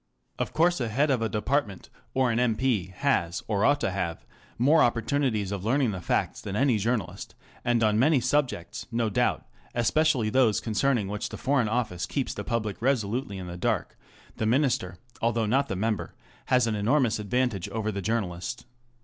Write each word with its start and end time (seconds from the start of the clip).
Of 0.39 0.51
course 0.51 0.81
a 0.81 0.87
head 0.89 1.11
of 1.11 1.21
a 1.21 1.29
department, 1.29 1.91
or 2.15 2.31
an 2.31 2.39
M.P., 2.39 2.87
has, 2.87 3.43
or 3.47 3.63
ought 3.63 3.79
to 3.81 3.91
have, 3.91 4.25
more 4.57 4.81
opportunities 4.81 5.51
of 5.51 5.63
learning 5.63 5.91
the 5.91 6.01
facts 6.01 6.41
than 6.41 6.55
any 6.55 6.79
journalist; 6.79 7.35
and 7.63 7.83
on 7.83 7.99
many 7.99 8.19
subjects, 8.19 8.87
no 8.91 9.11
doubt, 9.11 9.45
especially 9.75 10.31
those 10.31 10.59
concerning 10.59 11.07
which 11.07 11.29
the 11.29 11.37
Foreign 11.37 11.69
Office 11.69 12.07
keeps 12.07 12.33
the 12.33 12.43
public 12.43 12.81
resolutely 12.81 13.37
in 13.37 13.45
the 13.45 13.57
dark, 13.57 13.95
the 14.37 14.47
Minister, 14.47 14.97
although 15.21 15.45
not 15.45 15.67
the 15.67 15.75
Member, 15.75 16.15
has 16.47 16.65
an 16.65 16.73
enormous 16.73 17.19
advantage 17.19 17.69
over 17.69 17.91
the 17.91 18.01
journalist. 18.01 18.65